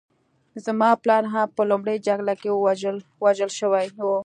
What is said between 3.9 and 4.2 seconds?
و